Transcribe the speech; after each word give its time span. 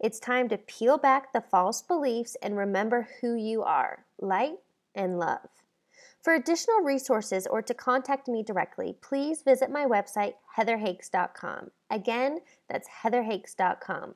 It's 0.00 0.20
time 0.20 0.48
to 0.50 0.58
peel 0.58 0.96
back 0.96 1.32
the 1.32 1.40
false 1.40 1.82
beliefs 1.82 2.36
and 2.42 2.56
remember 2.56 3.08
who 3.20 3.34
you 3.34 3.62
are 3.62 4.04
light 4.20 4.58
and 4.94 5.18
love. 5.18 5.48
For 6.22 6.34
additional 6.34 6.80
resources 6.80 7.46
or 7.46 7.62
to 7.62 7.74
contact 7.74 8.28
me 8.28 8.42
directly, 8.42 8.96
please 9.00 9.42
visit 9.42 9.70
my 9.70 9.86
website, 9.86 10.34
heatherhakes.com. 10.56 11.70
Again, 11.90 12.40
that's 12.68 12.88
heatherhakes.com. 13.02 14.14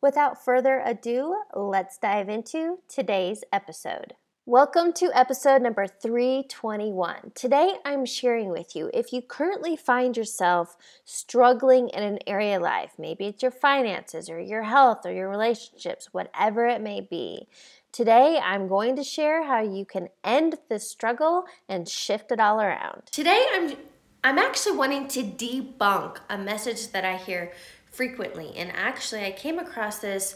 Without 0.00 0.44
further 0.44 0.82
ado, 0.84 1.42
let's 1.54 1.98
dive 1.98 2.28
into 2.28 2.80
today's 2.88 3.44
episode. 3.52 4.14
Welcome 4.44 4.92
to 4.94 5.08
episode 5.14 5.62
number 5.62 5.86
321. 5.86 7.30
Today 7.32 7.74
I'm 7.84 8.04
sharing 8.04 8.48
with 8.48 8.74
you 8.74 8.90
if 8.92 9.12
you 9.12 9.22
currently 9.22 9.76
find 9.76 10.16
yourself 10.16 10.76
struggling 11.04 11.88
in 11.90 12.02
an 12.02 12.18
area 12.26 12.56
of 12.56 12.62
life, 12.62 12.94
maybe 12.98 13.26
it's 13.26 13.40
your 13.40 13.52
finances 13.52 14.28
or 14.28 14.40
your 14.40 14.64
health 14.64 15.06
or 15.06 15.12
your 15.12 15.28
relationships, 15.28 16.08
whatever 16.10 16.66
it 16.66 16.80
may 16.80 17.00
be. 17.00 17.46
Today 17.92 18.40
I'm 18.42 18.66
going 18.66 18.96
to 18.96 19.04
share 19.04 19.46
how 19.46 19.62
you 19.62 19.84
can 19.84 20.08
end 20.24 20.56
this 20.68 20.90
struggle 20.90 21.44
and 21.68 21.88
shift 21.88 22.32
it 22.32 22.40
all 22.40 22.60
around. 22.60 23.02
Today 23.12 23.46
I'm 23.54 23.76
I'm 24.24 24.38
actually 24.38 24.76
wanting 24.76 25.06
to 25.06 25.22
debunk 25.22 26.16
a 26.28 26.36
message 26.36 26.88
that 26.88 27.04
I 27.04 27.16
hear 27.16 27.52
frequently 27.92 28.52
and 28.56 28.72
actually 28.74 29.24
I 29.24 29.30
came 29.30 29.60
across 29.60 30.00
this 30.00 30.34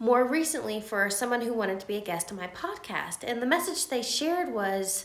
more 0.00 0.24
recently 0.24 0.80
for 0.80 1.10
someone 1.10 1.42
who 1.42 1.52
wanted 1.52 1.78
to 1.78 1.86
be 1.86 1.96
a 1.96 2.00
guest 2.00 2.32
on 2.32 2.38
my 2.38 2.48
podcast. 2.48 3.18
And 3.22 3.40
the 3.40 3.46
message 3.46 3.86
they 3.86 4.02
shared 4.02 4.52
was 4.52 5.04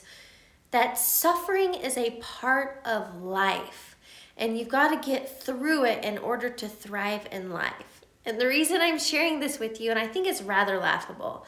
that 0.71 0.97
suffering 0.97 1.73
is 1.73 1.97
a 1.97 2.17
part 2.21 2.81
of 2.85 3.21
life 3.21 3.97
and 4.37 4.57
you've 4.57 4.69
got 4.69 4.89
to 4.89 5.09
get 5.09 5.41
through 5.41 5.85
it 5.85 6.03
in 6.03 6.17
order 6.17 6.49
to 6.49 6.67
thrive 6.67 7.27
in 7.31 7.52
life. 7.52 8.02
And 8.25 8.39
the 8.39 8.47
reason 8.47 8.81
I'm 8.81 8.97
sharing 8.97 9.39
this 9.39 9.59
with 9.59 9.79
you, 9.79 9.91
and 9.91 9.99
I 9.99 10.07
think 10.07 10.27
it's 10.27 10.41
rather 10.41 10.77
laughable, 10.77 11.45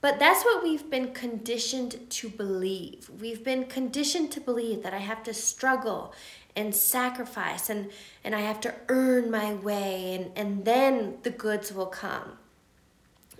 but 0.00 0.18
that's 0.18 0.44
what 0.44 0.62
we've 0.62 0.88
been 0.88 1.12
conditioned 1.12 2.08
to 2.10 2.28
believe. 2.28 3.10
We've 3.20 3.42
been 3.42 3.64
conditioned 3.64 4.30
to 4.32 4.40
believe 4.40 4.82
that 4.82 4.94
I 4.94 4.98
have 4.98 5.22
to 5.24 5.34
struggle 5.34 6.14
and 6.54 6.74
sacrifice 6.74 7.68
and, 7.68 7.90
and 8.22 8.34
I 8.34 8.40
have 8.40 8.60
to 8.62 8.74
earn 8.88 9.30
my 9.30 9.54
way 9.54 10.14
and, 10.14 10.30
and 10.36 10.64
then 10.64 11.18
the 11.22 11.30
goods 11.30 11.72
will 11.72 11.86
come. 11.86 12.38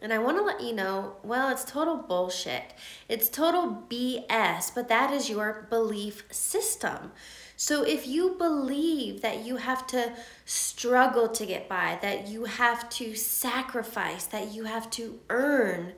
And 0.01 0.13
I 0.13 0.19
want 0.19 0.37
to 0.37 0.43
let 0.43 0.63
you 0.63 0.73
know 0.75 1.17
well, 1.23 1.51
it's 1.51 1.65
total 1.65 1.97
bullshit. 1.97 2.75
It's 3.09 3.29
total 3.29 3.85
BS, 3.91 4.75
but 4.75 4.89
that 4.89 5.13
is 5.13 5.31
your 5.31 5.67
belief 5.71 6.25
system. 6.31 7.13
So 7.57 7.83
if 7.83 8.07
you 8.07 8.35
believe 8.37 9.23
that 9.23 9.45
you 9.45 9.57
have 9.57 9.87
to 9.89 10.13
struggle 10.45 11.29
to 11.29 11.47
get 11.47 11.69
by, 11.69 11.99
that 12.03 12.29
you 12.29 12.45
have 12.45 12.89
to 12.91 13.15
sacrifice, 13.15 14.27
that 14.27 14.53
you 14.53 14.65
have 14.65 14.91
to 14.91 15.19
earn, 15.31 15.95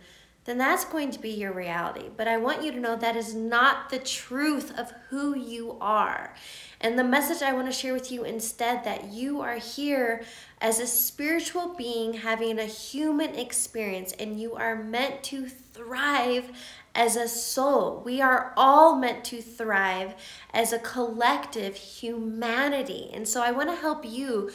then 0.49 0.57
that's 0.57 0.87
going 0.87 1.11
to 1.11 1.19
be 1.19 1.29
your 1.29 1.53
reality. 1.53 2.07
But 2.17 2.27
I 2.27 2.39
want 2.39 2.63
you 2.63 2.73
to 2.73 2.81
know 2.81 2.97
that 2.97 3.17
is 3.17 3.35
not 3.35 3.91
the 3.91 3.99
truth 3.99 4.77
of 4.79 4.95
who 5.11 5.37
you 5.37 5.77
are. 5.79 6.35
And 6.81 6.99
the 6.99 7.05
message 7.05 7.43
I 7.43 7.53
want 7.53 7.67
to 7.67 7.73
share 7.73 7.93
with 7.93 8.11
you 8.11 8.25
instead 8.25 8.83
that 8.85 9.13
you 9.13 9.43
are 9.43 9.57
here 9.57 10.23
as 10.63 10.81
a 10.81 10.87
spiritual 10.87 11.75
being 11.75 12.15
having 12.15 12.59
a 12.59 12.65
human 12.65 13.35
experience 13.35 14.13
and 14.13 14.41
you 14.41 14.55
are 14.55 14.83
meant 14.83 15.23
to 15.25 15.49
thrive 15.49 16.51
as 16.95 17.15
a 17.17 17.29
soul. 17.29 18.01
We 18.03 18.23
are 18.23 18.55
all 18.57 18.97
meant 18.97 19.25
to 19.27 19.43
thrive 19.43 20.15
as 20.55 20.73
a 20.73 20.79
collective 20.79 21.77
humanity. 21.77 23.11
And 23.13 23.29
so 23.29 23.43
I 23.43 23.51
want 23.51 23.69
to 23.69 23.77
help 23.77 24.07
you 24.07 24.51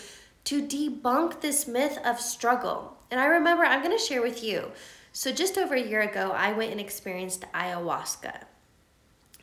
to 0.45 0.63
debunk 0.63 1.41
this 1.41 1.67
myth 1.67 1.99
of 2.03 2.19
struggle. 2.19 2.97
And 3.11 3.19
I 3.19 3.25
remember 3.25 3.63
I'm 3.63 3.83
going 3.83 3.95
to 3.95 4.03
share 4.03 4.23
with 4.23 4.43
you. 4.43 4.71
So 5.15 5.31
just 5.31 5.59
over 5.59 5.75
a 5.75 5.81
year 5.81 6.01
ago, 6.01 6.31
I 6.35 6.53
went 6.53 6.71
and 6.71 6.81
experienced 6.81 7.45
ayahuasca. 7.53 8.45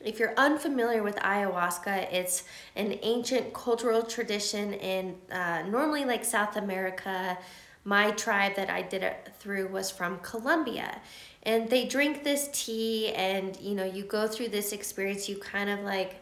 If 0.05 0.19
you're 0.19 0.35
unfamiliar 0.37 1.05
with 1.05 1.15
ayahuasca, 1.17 2.13
it's 2.13 2.43
an 2.75 2.99
ancient 3.03 3.55
cultural 3.55 4.03
tradition 4.03 4.75
in 4.75 5.15
uh, 5.31 5.63
normally 5.69 6.05
like 6.05 6.25
South 6.25 6.57
America. 6.57 7.39
My 7.85 8.11
tribe 8.11 8.57
that 8.57 8.69
I 8.69 8.83
did 8.83 9.05
it 9.05 9.31
through 9.39 9.69
was 9.69 9.93
from 9.93 10.19
Colombia. 10.19 11.01
And 11.45 11.71
they 11.71 11.87
drink 11.87 12.25
this 12.25 12.49
tea, 12.53 13.13
and 13.13 13.57
you 13.61 13.77
know, 13.77 13.85
you 13.85 14.03
go 14.03 14.27
through 14.27 14.49
this 14.49 14.73
experience, 14.73 15.29
you 15.29 15.37
kind 15.37 15.71
of 15.71 15.81
like 15.81 16.21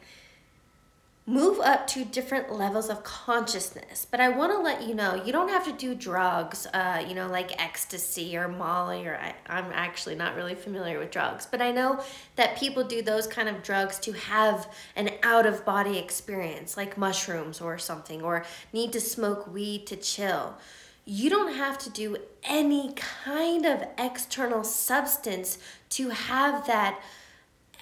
move 1.28 1.61
up 1.61 1.87
to 1.87 2.06
different 2.06 2.50
levels 2.50 2.89
of 2.89 3.05
consciousness. 3.05 4.06
But 4.11 4.19
I 4.19 4.31
want 4.31 4.50
to 4.50 4.59
let 4.59 4.89
you 4.89 4.94
know 4.94 5.15
you 5.15 5.31
don't 5.31 5.50
have 5.50 5.62
to 5.66 5.72
do 5.72 5.94
drugs, 5.94 6.66
uh, 6.72 7.05
you 7.06 7.15
know, 7.15 7.27
like 7.28 7.62
ecstasy 7.62 8.34
or 8.34 8.49
Molly, 8.49 9.06
or 9.06 9.16
I, 9.16 9.34
I'm 9.47 9.71
actually 9.75 10.15
not 10.15 10.34
really 10.37 10.55
familiar 10.55 10.99
with 10.99 11.11
drugs, 11.11 11.44
but 11.44 11.61
I 11.61 11.71
know 11.71 12.03
that 12.37 12.56
people 12.56 12.83
do 12.83 13.03
those 13.03 13.27
kind 13.27 13.47
of 13.47 13.62
drugs 13.62 13.99
to 14.00 14.12
have 14.12 14.72
an 14.97 15.11
out 15.22 15.44
of 15.44 15.67
body 15.67 15.99
experience, 15.99 16.78
like 16.78 16.97
mushrooms 16.97 17.61
or 17.61 17.77
something, 17.77 18.22
or 18.22 18.47
need 18.72 18.94
to 18.94 19.00
smoke 19.00 19.53
weed 19.53 19.87
to 19.88 19.97
chill. 19.97 20.56
You 21.05 21.28
don't 21.28 21.55
have 21.55 21.77
to 21.81 21.91
do 21.91 22.17
any 22.43 22.94
kind 22.94 23.67
of 23.67 23.84
external 23.99 24.65
substance 24.65 25.59
to 25.91 26.09
have 26.09 26.67
that 26.67 26.99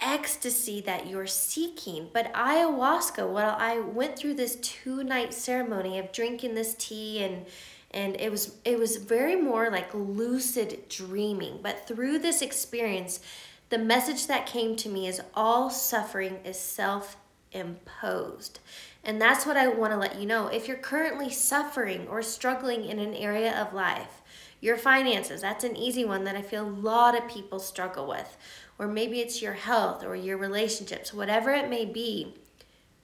ecstasy 0.01 0.81
that 0.83 1.07
you're 1.07 1.27
seeking. 1.27 2.09
But 2.13 2.33
ayahuasca, 2.33 3.31
well, 3.31 3.57
I 3.59 3.81
went 3.81 4.19
through 4.19 4.35
this 4.35 4.57
two 4.57 5.03
night 5.05 5.35
ceremony 5.35 5.99
of 5.99 6.13
drinking 6.13 6.55
this 6.55 6.75
tea 6.75 7.23
and 7.23 7.47
and 7.93 8.21
it 8.21 8.31
was 8.31 8.57
it 8.65 8.79
was 8.79 8.97
very 8.97 9.37
more 9.37 9.71
like 9.71 9.95
lucid 9.95 10.89
dreaming. 10.89 11.61
But 11.63 11.87
through 11.87 12.19
this 12.19 12.43
experience, 12.43 13.21
the 13.69 13.79
message 13.79 14.27
that 14.27 14.47
came 14.47 14.77
to 14.77 14.89
me 14.89 15.09
is 15.09 15.21
all 15.35 15.71
suffering 15.71 16.39
is 16.45 16.59
self 16.59 17.17
imposed. 17.53 18.61
And 19.03 19.21
that's 19.21 19.47
what 19.47 19.57
I 19.57 19.69
want 19.69 19.93
to 19.93 19.99
let 19.99 20.21
you 20.21 20.27
know. 20.27 20.49
If 20.49 20.67
you're 20.67 20.77
currently 20.77 21.31
suffering 21.31 22.09
or 22.09 22.23
struggling 22.23 22.85
in 22.85 22.99
an 22.99 23.15
area 23.15 23.57
of 23.57 23.73
life, 23.73 24.21
your 24.61 24.77
finances, 24.77 25.43
that's 25.43 25.65
an 25.65 25.77
easy 25.77 26.05
one 26.05 26.25
that 26.25 26.37
I 26.37 26.43
feel 26.43 26.67
a 26.67 26.69
lot 26.69 27.17
of 27.17 27.29
people 27.29 27.59
struggle 27.59 28.07
with 28.07 28.37
or 28.79 28.87
maybe 28.87 29.21
it's 29.21 29.41
your 29.41 29.55
health 29.55 30.05
or 30.05 30.15
your 30.15 30.37
relationships, 30.37 31.15
whatever 31.15 31.51
it 31.51 31.71
may 31.71 31.85
be. 31.85 32.35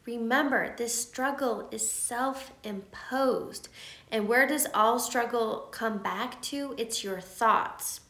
Remember, 0.05 0.75
this 0.77 0.95
struggle 0.95 1.69
is 1.71 1.89
self 1.89 2.53
imposed. 2.65 3.69
And 4.11 4.29
where 4.29 4.47
does 4.47 4.67
all 4.75 4.99
struggle 4.99 5.69
come 5.71 5.99
back 5.99 6.43
to? 6.43 6.75
It's 6.77 7.05
your 7.05 7.21
thoughts. 7.21 8.01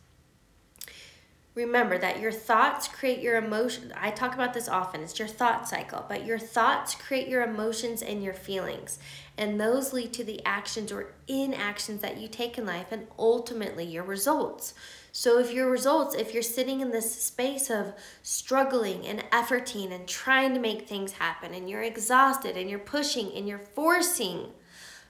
Remember 1.55 1.99
that 1.99 2.19
your 2.19 2.33
thoughts 2.33 2.89
create 2.89 3.21
your 3.21 3.37
emotions. 3.37 3.93
I 3.95 4.11
talk 4.11 4.33
about 4.33 4.55
this 4.55 4.71
often. 4.71 5.03
It's 5.03 5.19
your 5.19 5.29
thought 5.29 5.69
cycle, 5.69 6.07
but 6.09 6.25
your 6.25 6.39
thoughts 6.39 6.95
create 6.95 7.29
your 7.29 7.43
emotions 7.43 8.01
and 8.01 8.23
your 8.23 8.33
feelings. 8.33 8.99
And 9.37 9.61
those 9.61 9.93
lead 9.93 10.15
to 10.15 10.25
the 10.25 10.43
actions 10.47 10.91
or 10.91 11.13
inactions 11.29 12.01
that 12.01 12.17
you 12.17 12.27
take 12.29 12.57
in 12.57 12.65
life 12.65 12.87
and 12.91 13.07
ultimately 13.19 13.85
your 13.85 14.03
results. 14.05 14.73
So, 15.15 15.39
if 15.39 15.53
your 15.53 15.71
results, 15.71 16.15
if 16.15 16.33
you're 16.33 16.43
sitting 16.43 16.81
in 16.81 16.91
this 16.91 17.23
space 17.23 17.69
of 17.69 17.93
struggling 18.23 19.07
and 19.07 19.21
efforting 19.31 19.93
and 19.93 20.09
trying 20.09 20.55
to 20.55 20.61
make 20.61 20.89
things 20.89 21.13
happen, 21.13 21.53
and 21.53 21.69
you're 21.69 21.83
exhausted 21.83 22.57
and 22.57 22.71
you're 22.71 22.79
pushing 22.79 23.31
and 23.35 23.47
you're 23.47 23.59
forcing, 23.59 24.53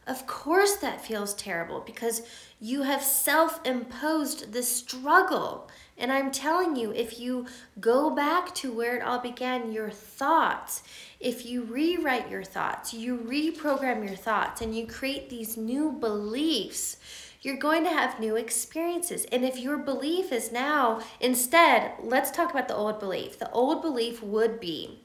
of 0.08 0.26
course 0.26 0.74
that 0.76 1.04
feels 1.04 1.34
terrible 1.34 1.80
because 1.80 2.22
you 2.60 2.82
have 2.82 3.02
self 3.02 3.64
imposed 3.64 4.52
the 4.52 4.62
struggle. 4.64 5.70
And 6.02 6.12
I'm 6.12 6.30
telling 6.30 6.76
you, 6.76 6.92
if 6.92 7.18
you 7.18 7.46
go 7.80 8.10
back 8.10 8.54
to 8.56 8.72
where 8.72 8.96
it 8.96 9.02
all 9.02 9.20
began, 9.20 9.72
your 9.72 9.88
thoughts, 9.88 10.82
if 11.20 11.46
you 11.46 11.62
rewrite 11.62 12.28
your 12.28 12.44
thoughts, 12.44 12.92
you 12.92 13.16
reprogram 13.16 14.04
your 14.04 14.16
thoughts, 14.16 14.60
and 14.60 14.76
you 14.76 14.86
create 14.86 15.30
these 15.30 15.56
new 15.56 15.92
beliefs 15.92 16.98
you're 17.42 17.56
going 17.56 17.82
to 17.82 17.90
have 17.90 18.20
new 18.20 18.36
experiences. 18.36 19.26
And 19.32 19.44
if 19.44 19.58
your 19.58 19.76
belief 19.76 20.30
is 20.30 20.52
now, 20.52 21.00
instead, 21.20 21.92
let's 22.00 22.30
talk 22.30 22.52
about 22.52 22.68
the 22.68 22.76
old 22.76 23.00
belief. 23.00 23.38
The 23.38 23.50
old 23.50 23.82
belief 23.82 24.22
would 24.22 24.60
be 24.60 25.00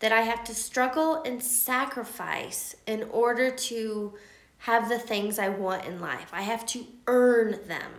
that 0.00 0.12
I 0.12 0.22
have 0.22 0.42
to 0.44 0.54
struggle 0.54 1.22
and 1.22 1.42
sacrifice 1.42 2.74
in 2.86 3.04
order 3.10 3.50
to 3.50 4.14
have 4.58 4.88
the 4.88 4.98
things 4.98 5.38
I 5.38 5.50
want 5.50 5.84
in 5.84 6.00
life. 6.00 6.30
I 6.32 6.42
have 6.42 6.66
to 6.66 6.84
earn 7.06 7.60
them. 7.68 7.92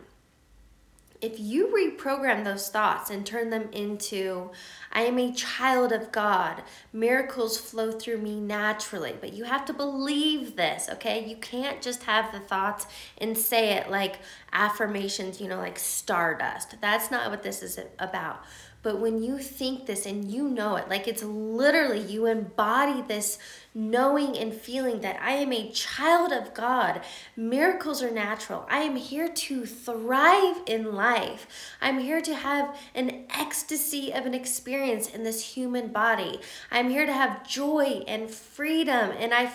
If 1.22 1.38
you 1.38 1.68
reprogram 1.68 2.46
those 2.46 2.70
thoughts 2.70 3.10
and 3.10 3.26
turn 3.26 3.50
them 3.50 3.68
into, 3.74 4.52
I 4.92 5.02
am 5.02 5.18
a 5.20 5.34
child 5.34 5.92
of 5.92 6.12
God, 6.12 6.64
miracles 6.94 7.58
flow 7.58 7.92
through 7.92 8.20
me 8.20 8.40
naturally. 8.40 9.16
But 9.20 9.34
you 9.34 9.44
have 9.44 9.66
to 9.66 9.74
believe 9.74 10.56
this, 10.56 10.88
okay? 10.90 11.26
You 11.26 11.36
can't 11.36 11.82
just 11.82 12.04
have 12.04 12.32
the 12.32 12.40
thoughts 12.40 12.88
and 13.18 13.38
say 13.38 13.74
it 13.74 13.90
like 13.90 14.20
affirmations, 14.54 15.40
you 15.40 15.48
know, 15.48 15.58
like 15.58 15.80
stardust. 15.80 16.76
That's 16.82 17.12
not 17.12 17.30
what 17.30 17.44
this 17.44 17.62
is 17.62 17.80
about. 18.00 18.44
But 18.82 19.02
when 19.02 19.22
you 19.22 19.40
think 19.40 19.86
this 19.86 20.06
and 20.06 20.32
you 20.32 20.48
know 20.48 20.78
it, 20.78 20.88
like 20.88 21.06
it's 21.06 21.22
literally 21.22 22.00
you 22.00 22.28
embody 22.28 23.02
this 23.02 23.38
knowing 23.76 24.38
and 24.38 24.54
feeling 24.54 25.02
that 25.02 25.20
I 25.22 25.32
am 25.32 25.52
a 25.52 25.70
child 25.72 26.32
of 26.32 26.54
God. 26.54 27.02
Miracles 27.36 28.02
are 28.02 28.10
natural. 28.10 28.66
I 28.70 28.80
am 28.80 28.96
here 28.96 29.28
to 29.28 29.66
thrive 29.66 30.62
in 30.66 30.94
life. 30.94 31.46
I'm 31.82 32.00
here 32.00 32.22
to 32.22 32.34
have 32.34 32.78
an 32.96 33.26
ecstasy 33.30 34.14
of 34.14 34.26
an 34.26 34.34
experience 34.34 35.10
in 35.10 35.24
this 35.24 35.56
human 35.56 35.90
body. 35.90 36.40
I'm 36.72 36.90
here 36.90 37.06
to 37.06 37.14
have 37.14 37.46
joy 37.46 38.04
and 38.08 38.32
freedom. 38.32 39.12
And 39.12 39.34
I 39.34 39.52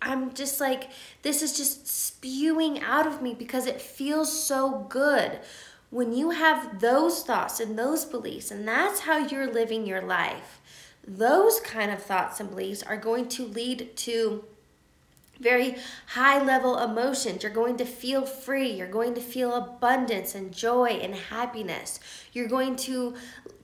I'm 0.00 0.34
just 0.34 0.60
like, 0.60 0.90
this 1.22 1.42
is 1.42 1.56
just 1.56 1.86
spewing 1.86 2.80
out 2.80 3.06
of 3.06 3.22
me 3.22 3.34
because 3.34 3.66
it 3.66 3.80
feels 3.80 4.30
so 4.44 4.86
good. 4.88 5.40
When 5.90 6.12
you 6.12 6.30
have 6.30 6.80
those 6.80 7.22
thoughts 7.22 7.60
and 7.60 7.78
those 7.78 8.04
beliefs, 8.04 8.50
and 8.50 8.68
that's 8.68 9.00
how 9.00 9.18
you're 9.18 9.52
living 9.52 9.86
your 9.86 10.02
life, 10.02 10.60
those 11.06 11.60
kind 11.60 11.90
of 11.90 12.02
thoughts 12.02 12.40
and 12.40 12.50
beliefs 12.50 12.82
are 12.82 12.96
going 12.96 13.28
to 13.28 13.46
lead 13.46 13.96
to 13.96 14.44
very 15.40 15.76
high 16.08 16.42
level 16.42 16.78
emotions. 16.78 17.42
You're 17.42 17.52
going 17.52 17.76
to 17.78 17.84
feel 17.84 18.26
free. 18.26 18.70
You're 18.70 18.88
going 18.90 19.14
to 19.14 19.20
feel 19.20 19.54
abundance 19.54 20.34
and 20.34 20.52
joy 20.52 20.98
and 21.02 21.14
happiness. 21.14 22.00
You're 22.32 22.48
going 22.48 22.76
to 22.76 23.14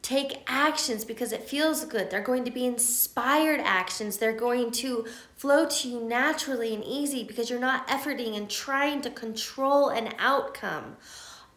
take 0.03 0.43
actions 0.47 1.05
because 1.05 1.33
it 1.33 1.49
feels 1.49 1.85
good. 1.85 2.11
They're 2.11 2.21
going 2.21 2.45
to 2.45 2.51
be 2.51 2.67
inspired 2.67 3.61
actions. 3.61 4.19
They're 4.19 4.33
going 4.33 4.71
to 4.73 5.07
flow 5.37 5.67
to 5.67 5.89
you 5.89 6.01
naturally 6.01 6.75
and 6.75 6.85
easy 6.85 7.25
because 7.25 7.49
you're 7.49 7.59
not 7.59 7.89
efforting 7.89 8.37
and 8.37 8.51
trying 8.51 9.01
to 9.03 9.11
control 9.11 9.89
an 9.89 10.11
outcome 10.19 10.97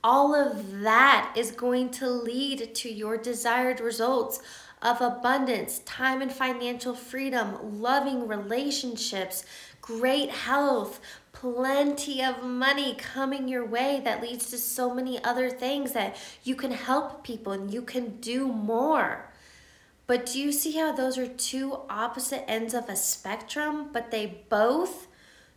all 0.03 0.35
of 0.35 0.81
that 0.81 1.33
is 1.35 1.51
going 1.51 1.89
to 1.89 2.07
lead 2.07 2.73
to 2.75 2.89
your 2.89 3.17
desired 3.17 3.79
results 3.79 4.39
of 4.81 5.01
abundance, 5.01 5.79
time 5.79 6.21
and 6.21 6.31
financial 6.31 6.94
freedom, 6.94 7.81
loving 7.81 8.27
relationships, 8.27 9.44
great 9.81 10.29
health, 10.29 11.00
plenty 11.31 12.24
of 12.24 12.44
money 12.44 12.95
coming 12.95 13.47
your 13.47 13.65
way 13.65 14.01
that 14.03 14.21
leads 14.21 14.50
to 14.50 14.57
so 14.57 14.94
many 14.94 15.24
other 15.24 15.50
things 15.50 15.94
that 15.94 16.15
you 16.44 16.56
can 16.56 16.71
help 16.71 17.24
people 17.24 17.51
and 17.53 17.74
you 17.74 17.81
can 17.81 18.18
do 18.18 18.47
more. 18.47 19.31
But 20.06 20.25
do 20.25 20.39
you 20.39 20.51
see 20.51 20.77
how 20.77 20.94
those 20.94 21.18
are 21.18 21.27
two 21.27 21.79
opposite 21.89 22.50
ends 22.50 22.74
of 22.74 22.88
a 22.88 22.95
spectrum, 22.95 23.89
but 23.91 24.09
they 24.09 24.44
both 24.50 25.07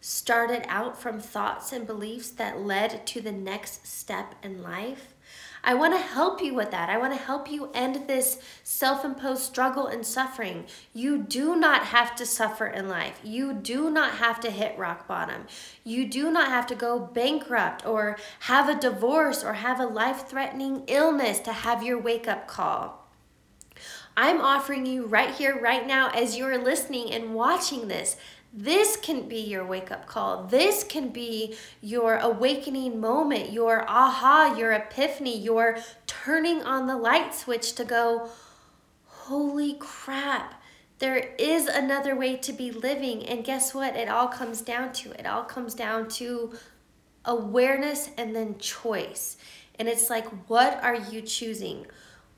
started 0.00 0.64
out 0.66 1.00
from 1.00 1.20
thoughts 1.20 1.72
and 1.72 1.86
beliefs 1.86 2.30
that 2.30 2.60
led 2.60 3.06
to 3.06 3.20
the 3.20 3.32
next 3.32 3.86
step 3.86 4.34
in 4.42 4.62
life. 4.62 5.14
I 5.62 5.74
want 5.74 5.94
to 5.94 6.00
help 6.00 6.42
you 6.42 6.54
with 6.54 6.70
that. 6.70 6.88
I 6.88 6.98
want 6.98 7.12
to 7.12 7.18
help 7.18 7.50
you 7.50 7.70
end 7.74 8.08
this 8.08 8.38
self 8.62 9.04
imposed 9.04 9.42
struggle 9.42 9.86
and 9.86 10.04
suffering. 10.04 10.66
You 10.94 11.18
do 11.18 11.56
not 11.56 11.86
have 11.86 12.16
to 12.16 12.26
suffer 12.26 12.66
in 12.66 12.88
life. 12.88 13.20
You 13.22 13.52
do 13.52 13.90
not 13.90 14.12
have 14.12 14.40
to 14.40 14.50
hit 14.50 14.78
rock 14.78 15.06
bottom. 15.06 15.46
You 15.84 16.06
do 16.06 16.30
not 16.30 16.48
have 16.48 16.66
to 16.68 16.74
go 16.74 16.98
bankrupt 16.98 17.84
or 17.86 18.16
have 18.40 18.68
a 18.68 18.80
divorce 18.80 19.44
or 19.44 19.54
have 19.54 19.80
a 19.80 19.86
life 19.86 20.28
threatening 20.28 20.84
illness 20.86 21.40
to 21.40 21.52
have 21.52 21.82
your 21.82 21.98
wake 21.98 22.26
up 22.26 22.48
call. 22.48 23.00
I'm 24.16 24.40
offering 24.40 24.86
you 24.86 25.06
right 25.06 25.34
here, 25.34 25.58
right 25.58 25.86
now, 25.86 26.10
as 26.10 26.36
you're 26.36 26.62
listening 26.62 27.12
and 27.12 27.34
watching 27.34 27.88
this, 27.88 28.16
this 28.52 28.96
can 28.96 29.28
be 29.28 29.40
your 29.40 29.64
wake 29.64 29.92
up 29.92 30.06
call. 30.06 30.44
This 30.44 30.82
can 30.82 31.10
be 31.10 31.56
your 31.80 32.16
awakening 32.16 33.00
moment, 33.00 33.52
your 33.52 33.88
aha, 33.88 34.56
your 34.58 34.72
epiphany, 34.72 35.38
your 35.38 35.78
turning 36.06 36.62
on 36.62 36.86
the 36.86 36.96
light 36.96 37.34
switch 37.34 37.74
to 37.74 37.84
go, 37.84 38.28
holy 39.06 39.74
crap, 39.74 40.60
there 40.98 41.32
is 41.38 41.66
another 41.66 42.16
way 42.16 42.36
to 42.36 42.52
be 42.52 42.72
living. 42.72 43.24
And 43.24 43.44
guess 43.44 43.72
what? 43.72 43.96
It 43.96 44.08
all 44.08 44.28
comes 44.28 44.60
down 44.60 44.92
to 44.94 45.12
it 45.12 45.26
all 45.26 45.44
comes 45.44 45.74
down 45.74 46.08
to 46.08 46.52
awareness 47.24 48.10
and 48.18 48.34
then 48.34 48.58
choice. 48.58 49.36
And 49.78 49.88
it's 49.88 50.10
like, 50.10 50.26
what 50.48 50.82
are 50.82 50.96
you 50.96 51.22
choosing? 51.22 51.86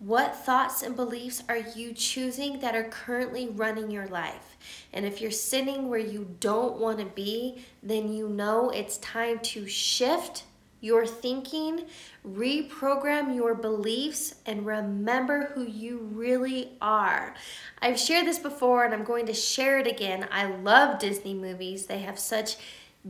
What 0.04 0.34
thoughts 0.34 0.82
and 0.82 0.96
beliefs 0.96 1.44
are 1.49 1.58
you 1.76 1.93
choosing 1.93 2.58
that 2.58 2.75
are 2.75 2.88
currently 2.88 3.49
running 3.49 3.88
your 3.88 4.08
life? 4.08 4.56
And 4.93 5.06
if 5.06 5.20
you're 5.20 5.31
sitting 5.31 5.88
where 5.88 6.00
you 6.00 6.34
don't 6.40 6.78
want 6.78 6.99
to 6.99 7.04
be, 7.04 7.64
then 7.84 8.12
you 8.12 8.28
know 8.28 8.70
it's 8.70 8.99
time 8.99 9.38
to 9.38 9.69
shift 9.69 10.43
your 10.81 11.06
thinking, 11.06 11.84
reprogram 12.26 13.32
your 13.32 13.54
beliefs, 13.54 14.34
and 14.44 14.66
remember 14.66 15.52
who 15.54 15.62
you 15.62 15.99
really 15.99 16.72
are. 16.81 17.37
I've 17.81 18.00
shared 18.00 18.26
this 18.26 18.40
before 18.40 18.84
and 18.84 18.93
I'm 18.93 19.05
going 19.05 19.26
to 19.26 19.32
share 19.32 19.78
it 19.78 19.87
again. 19.87 20.26
I 20.32 20.46
love 20.46 20.98
Disney 20.98 21.34
movies, 21.34 21.87
they 21.87 22.00
have 22.00 22.19
such 22.19 22.56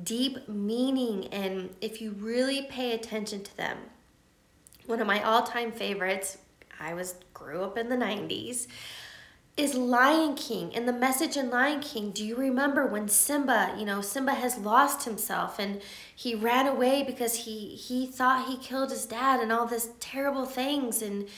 deep 0.04 0.46
meaning, 0.46 1.28
and 1.28 1.70
if 1.80 2.02
you 2.02 2.10
really 2.10 2.66
pay 2.68 2.92
attention 2.92 3.42
to 3.44 3.56
them, 3.56 3.78
one 4.84 5.00
of 5.00 5.06
my 5.06 5.22
all 5.22 5.42
time 5.42 5.72
favorites 5.72 6.36
I 6.82 6.94
was 6.94 7.14
grew 7.32 7.62
up 7.62 7.78
in 7.78 7.88
the 7.88 7.96
90s 7.96 8.66
is 9.56 9.74
Lion 9.74 10.34
King 10.34 10.74
and 10.74 10.88
the 10.88 10.92
message 10.92 11.36
in 11.36 11.50
Lion 11.50 11.80
King. 11.80 12.10
Do 12.10 12.24
you 12.24 12.34
remember 12.34 12.86
when 12.86 13.06
Simba, 13.06 13.74
you 13.78 13.84
know, 13.84 14.00
Simba 14.00 14.32
has 14.32 14.58
lost 14.58 15.04
himself 15.04 15.58
and 15.58 15.82
he 16.16 16.34
ran 16.34 16.66
away 16.66 17.02
because 17.02 17.44
he 17.44 17.68
he 17.76 18.06
thought 18.06 18.48
he 18.48 18.56
killed 18.56 18.90
his 18.90 19.06
dad 19.06 19.40
and 19.40 19.52
all 19.52 19.66
this 19.66 19.90
terrible 20.00 20.46
things 20.46 21.02
and 21.02 21.28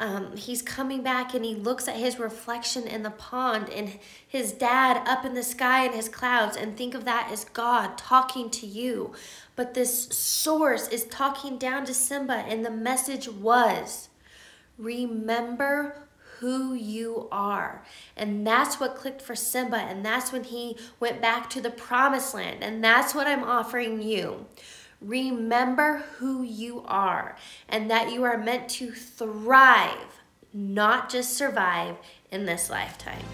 um, 0.00 0.34
he's 0.36 0.62
coming 0.62 1.02
back 1.02 1.34
and 1.34 1.44
he 1.44 1.54
looks 1.54 1.86
at 1.86 1.96
his 1.96 2.18
reflection 2.18 2.86
in 2.86 3.02
the 3.02 3.10
pond 3.10 3.68
and 3.68 3.98
his 4.26 4.50
dad 4.50 5.06
up 5.06 5.26
in 5.26 5.34
the 5.34 5.42
sky 5.42 5.84
in 5.84 5.92
his 5.92 6.08
clouds 6.08 6.56
and 6.56 6.76
think 6.76 6.94
of 6.94 7.04
that 7.04 7.28
as 7.30 7.44
God 7.44 7.98
talking 7.98 8.48
to 8.50 8.66
you. 8.66 9.12
But 9.54 9.74
this 9.74 10.06
source 10.08 10.88
is 10.88 11.04
talking 11.04 11.58
down 11.58 11.84
to 11.84 11.92
Simba 11.92 12.44
and 12.48 12.64
the 12.64 12.70
message 12.70 13.28
was 13.28 14.09
Remember 14.80 16.08
who 16.38 16.72
you 16.72 17.28
are. 17.30 17.84
And 18.16 18.46
that's 18.46 18.80
what 18.80 18.96
clicked 18.96 19.20
for 19.20 19.36
Simba. 19.36 19.76
And 19.76 20.04
that's 20.04 20.32
when 20.32 20.44
he 20.44 20.76
went 20.98 21.20
back 21.20 21.50
to 21.50 21.60
the 21.60 21.70
promised 21.70 22.34
land. 22.34 22.64
And 22.64 22.82
that's 22.82 23.14
what 23.14 23.26
I'm 23.26 23.44
offering 23.44 24.00
you. 24.00 24.46
Remember 25.02 26.04
who 26.16 26.42
you 26.42 26.82
are 26.86 27.36
and 27.68 27.90
that 27.90 28.10
you 28.10 28.24
are 28.24 28.38
meant 28.38 28.68
to 28.70 28.90
thrive, 28.90 30.20
not 30.52 31.10
just 31.10 31.36
survive 31.36 31.96
in 32.30 32.46
this 32.46 32.70
lifetime. 32.70 33.24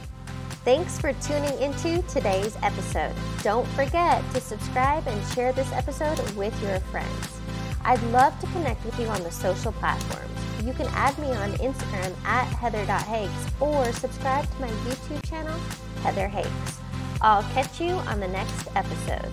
Thanks 0.65 0.99
for 1.01 1.13
tuning 1.15 1.61
into 1.61 2.03
today's 2.09 2.57
episode. 2.63 3.15
Don't 3.43 3.69
forget 3.69 4.23
to 4.35 4.41
subscribe 4.41 5.07
and 5.07 5.33
share 5.33 5.53
this 5.53 5.71
episode 5.73 6.19
with 6.33 6.61
your 6.61 6.81
friends. 6.81 7.46
I'd 7.87 8.03
love 8.11 8.39
to 8.41 8.47
connect 8.49 8.85
with 8.85 8.99
you 9.01 9.07
on 9.07 9.23
the 9.23 9.31
social 9.31 9.73
platforms 9.73 10.37
you 10.67 10.73
can 10.73 10.89
add 10.89 11.17
me 11.19 11.29
on 11.29 11.53
Instagram 11.55 12.13
at 12.25 12.47
heather.hakes 12.47 13.53
or 13.61 13.93
subscribe 13.93 14.51
to 14.51 14.61
my 14.61 14.69
YouTube 14.69 15.23
channel, 15.23 15.57
Heather 16.03 16.27
Hakes. 16.27 16.81
I'll 17.23 17.45
catch 17.55 17.81
you 17.81 17.91
on 17.91 18.19
the 18.19 18.27
next 18.27 18.67
episode. 18.75 19.31